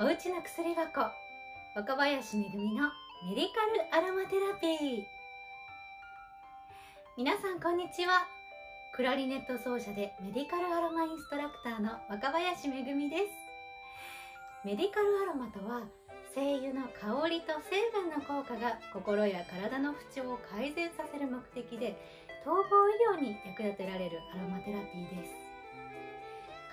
[0.00, 1.10] おうちの薬箱。
[1.74, 2.86] 若林めぐみの
[3.26, 5.02] メディカルアロマテラピー。
[7.16, 8.22] 皆さんこんにちは。
[8.94, 13.22] クラリネット奏者でメディカルアロマインストラクターの若林めぐみです。
[14.64, 15.82] メディカルアロマとは
[16.32, 21.98] 精油の香りと成分の効果が心や体の不調を改善させる目的で
[22.46, 22.62] 統合
[23.18, 25.47] 医療に役立てられるアロマテラピーです。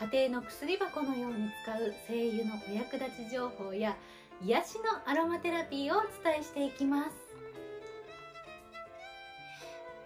[0.01, 3.95] 家庭の薬箱のように使う精油のお役立ち情報や
[4.43, 7.11] 癒しのアロマテラピーをお伝えしていきます。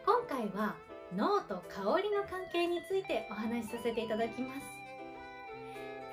[0.06, 0.76] 今回は
[1.16, 4.62] 脳と香りの関係についてお話しさせていただきます。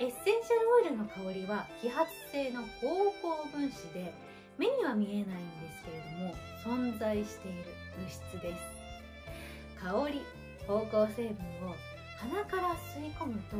[0.01, 4.12] エッセンシャルオイルの香りは揮発性の芳香分子で
[4.56, 6.34] 目には見えないんですけれども
[6.65, 7.65] 存在している
[7.98, 9.82] 物質です。
[9.82, 10.23] 香り
[10.66, 11.74] 芳香成分を
[12.19, 13.56] 鼻から吸い込むと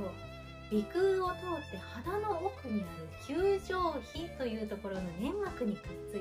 [0.71, 6.21] 鼻腔を通って鼻の奥にある球状皮というところの粘膜にくっつい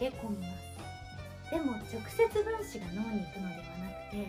[0.00, 1.50] て溶け込みます。
[1.50, 4.26] でも直接分子が脳に行くのではなくて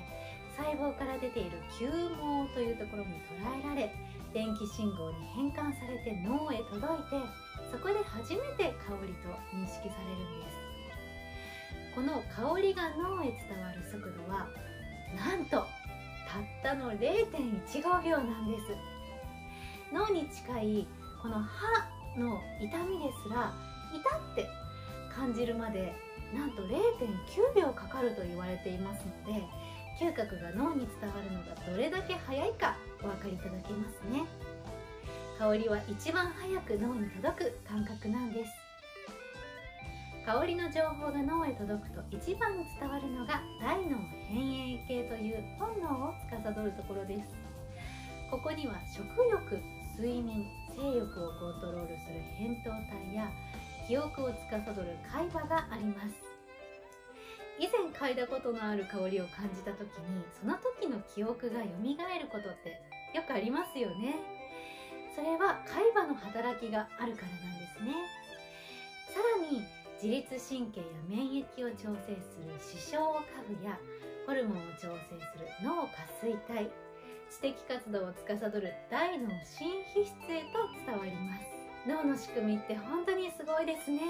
[0.55, 3.91] 細胞から出ている球毛というところに捉えられ
[4.33, 7.25] 電気信号に変換されて脳へ届いて
[7.71, 10.55] そこで初めて香りと認識されるんです。
[11.95, 14.47] この香りが脳へ伝わる速度は
[16.75, 18.63] の0.15秒なんです。
[19.93, 20.87] 脳に近い
[21.21, 21.67] この歯
[22.19, 23.53] の痛みですら
[23.93, 24.47] 痛って
[25.13, 25.93] 感じるまで
[26.33, 26.73] なんと0.9
[27.55, 29.43] 秒かかると言われていますので
[29.99, 34.25] 嗅覚が脳に伝わるのがどれだけ早いかお分かりいただけますね。
[35.39, 38.64] 香りは一番早く脳に届く感覚なんです。
[40.25, 47.29] 香りの情報が脳へ届くと一番伝わるのが大脳変影系という本能を司るところです。
[48.31, 49.61] ここには食欲
[49.93, 53.29] 睡眠性欲をコントロールする扁桃体や
[53.87, 56.17] 記憶を司る海馬があります。
[57.61, 61.69] 以前嗅いだことのある香りを感じた時にその時の記憶が蘇る
[62.33, 62.81] ことって
[63.13, 64.17] よくありますよね。
[65.15, 67.93] それは海馬の働きがあるからなんですね。
[69.13, 69.61] さらに
[69.95, 73.79] 自律神経や免疫を調整する視床下部や
[74.27, 76.69] ホルモンを調整する脳下垂体
[77.31, 81.55] 知的活動を司る大脳新皮質へと伝わります
[81.87, 84.01] 脳の仕組みって本当にすごいですね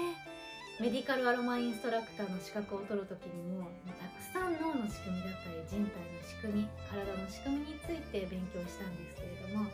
[0.80, 9.64] メディカルアロマインストラクターの資格を取る時にもたくさん脳の仕組みだったり人体の仕組み体の仕組みについて勉強したんですけれども、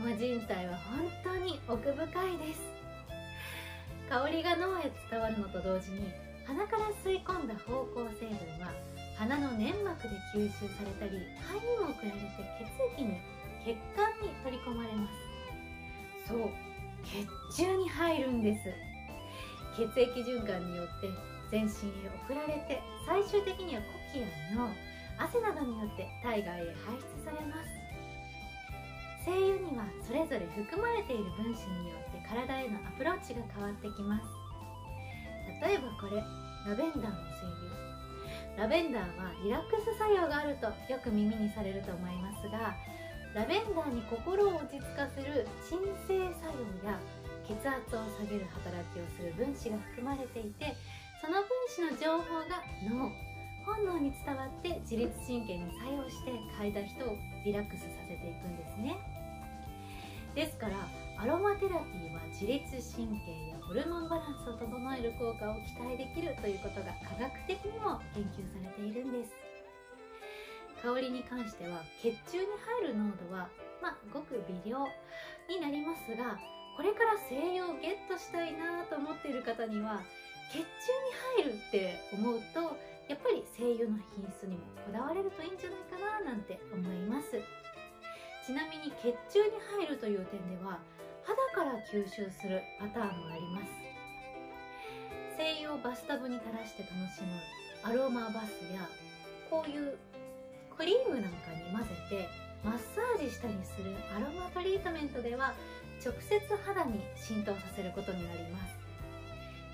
[0.00, 2.71] まあ、人体は本当に奥深いです
[4.12, 6.04] 香りが脳へ伝わるのと同時に
[6.44, 8.68] 鼻から吸い込んだ芳香成分は
[9.16, 11.16] 鼻の粘膜で吸収されたり
[11.48, 12.28] 肺にも送られて
[12.60, 13.16] 血液に
[13.64, 16.28] 血管に取り込まれます。
[16.28, 16.52] そう
[17.08, 17.24] 血
[17.64, 18.68] 中に入るんです。
[19.80, 21.08] 血液循環によって
[21.48, 24.76] 全身へ送られて最終的には呼気や尿
[25.16, 27.64] 汗などによって体外へ排出されます。
[29.24, 34.42] 精油にはそれぞれ含まれている分子によって体へのアプローチが変わってきます。
[35.62, 36.18] 例えばこれ
[36.66, 37.72] ラベンダーの精油
[38.56, 42.74] ラベンダーはリラックス作用があるとよく耳にされると思いますが
[43.34, 46.98] ラベンダーに心を落ち着かせる鎮静作用や
[47.46, 50.74] 血圧を下げる働きをする分子が含まれていて
[51.22, 53.10] その分子の情報が脳
[53.64, 57.14] 本能に伝わって自律神経に作用して嗅いだ人を
[57.46, 58.98] リラックスさせていくんですね。
[60.34, 60.74] ですから
[61.18, 62.64] アロマテラピーは自律
[62.94, 69.32] 神経やホルモンバランスを整える効果を期待できるということが科学的にも研究されているんです。
[70.82, 72.46] 香りに関しては血中に
[72.82, 73.46] 入る濃度は
[73.80, 74.82] まあごく微量
[75.46, 76.38] になりますが
[76.76, 80.02] これから精油をゲットしたいなと思っている方には
[80.50, 82.74] 血中に入るって思うと
[83.06, 87.61] やっぱり精油の品質にもこだわれるといいんじゃないかななんて思います。
[88.44, 90.78] ちなみに血中に入るという点では
[91.22, 93.70] 肌から吸収するパターンもあります。
[95.36, 97.38] 精油をバスタブに垂らして楽しむ
[97.82, 98.86] アロマバスや
[99.48, 99.96] こういう
[100.76, 102.28] クリームなんかに混ぜて
[102.64, 105.54] マッサージしたりするアロマトリートメントでは
[106.04, 108.74] 直接肌に浸透させることになります。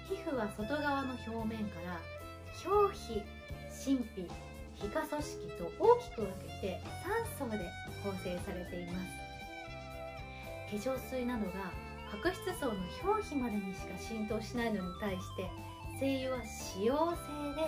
[0.08, 2.00] 皮膚は外側の表面から
[2.64, 3.22] 表皮
[3.72, 4.28] 真皮
[4.75, 6.47] 皮下組織と大きく分け
[8.02, 9.28] 構成されています。
[10.70, 11.72] 化粧水などが
[12.10, 12.74] 角質層の
[13.04, 15.48] 表皮までにしか浸透しないのに対して
[16.00, 16.42] 精油は
[16.76, 17.64] 脂溶性で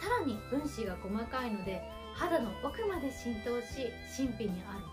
[0.00, 1.80] さらに分子が細かいので
[2.14, 4.84] 肌の奥まで浸透し真皮にある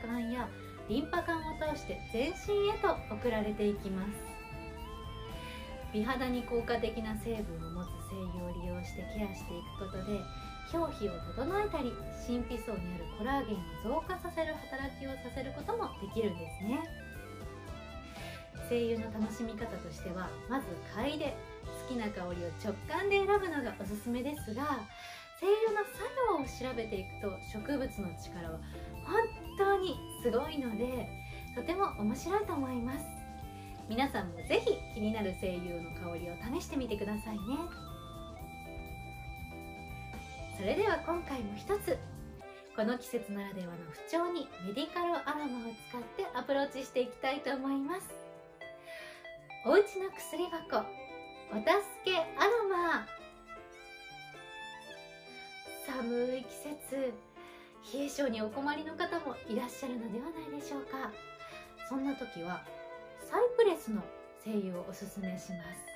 [0.00, 0.48] 血管や
[0.88, 4.08] リンパ管を通して全身へと送られていきます。
[5.92, 10.20] 美肌に効果的な成分を持つ精油を利用してケアしていくことで
[10.72, 11.92] 表皮を整えたり
[12.26, 13.56] 神秘層にあるコラーゲン
[13.90, 16.78] を増加させる働きをさせることもできるんですね。
[18.68, 20.66] 精油の楽しみ方としてはまず
[20.96, 21.36] 嗅いで
[21.88, 24.80] 好きな香りを直感で選ぶのがおすすめですが
[25.40, 25.84] 精油の
[26.46, 28.60] 作用を調べていくと植物の力は
[29.04, 29.20] 本
[29.58, 31.08] 当にすごいので
[31.54, 33.04] とても面白いと思います。
[33.88, 37.40] 皆さんもぜひ気になる精油の香りを試してみてくださいね。
[40.56, 41.98] それでは今回も一つ。
[42.74, 48.08] この季節ならではの不調にメディカルアロマを使ってアプローチしていきたいと思います。
[49.66, 50.78] おうちの薬箱
[51.52, 51.68] お助
[52.04, 53.06] けアロマ。
[55.86, 57.12] 寒い季節
[57.92, 61.10] 冷え性にお困りの方もいらっしゃるのではないでしょうか。
[61.88, 62.64] そんな時は
[63.30, 64.00] サイプレスの
[64.42, 65.92] 精油をおすすめします。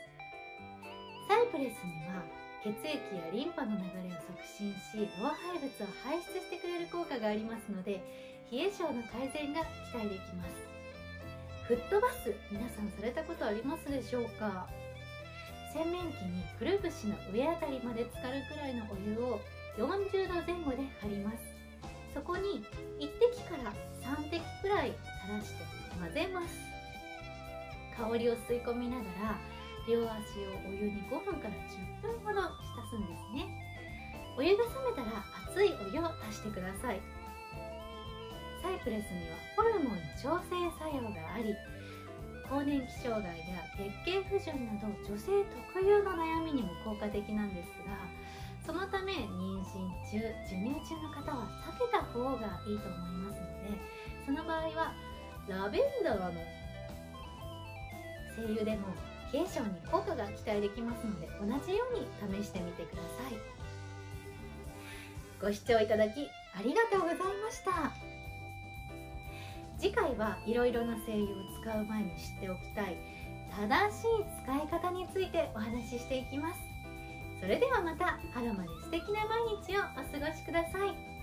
[1.28, 2.22] サイプレスには
[2.66, 8.02] 血液やリンパの流れを促進し老廃物を排出してくれる効果がありますので
[8.50, 9.62] 冷え性の改善が
[9.94, 10.66] 期待できます。
[11.70, 14.66] フットバス皆さんされたことありますでしょうか？
[15.74, 19.38] 洗面器にくるぶしの上あたりまで浸かるくらいのお湯を
[19.78, 21.38] 40度前後で張ります。
[22.14, 22.66] そこに
[22.98, 23.70] 1滴から
[24.02, 25.62] 3滴くらい垂らして
[26.00, 26.58] 混ぜます。
[27.94, 29.38] 香りを吸い込みながら
[29.88, 33.46] 両足をお湯に5分から10分ほど浸すんですね。
[34.36, 37.00] お湯が冷めたら熱いお湯を足してください。
[38.66, 41.54] サイプレスにはホルモン調整作用があり
[42.50, 45.30] 更年期障害や月経不順など女性
[45.70, 47.94] 特有の悩みにも効果的なんですが
[48.66, 50.18] そのため妊娠中
[50.50, 53.78] 授乳中の方は避けた方がいいと思いますので
[54.26, 54.94] その場合は
[55.46, 56.32] ラベンダーの
[58.34, 58.88] 精油でも
[59.32, 63.34] 冷え性に効果が期待できますので同じように試してみてください。
[65.40, 66.28] ご視聴いただき
[66.58, 67.92] ありがとうございました。
[69.78, 71.26] 次回はいろいろな精油を
[71.60, 72.96] 使う前に知っておきたい
[73.50, 74.06] 正しい
[74.42, 76.60] 使い方についてお話ししていきます。
[77.40, 81.15] それではまたアロマで素敵な毎日をお過ごしください。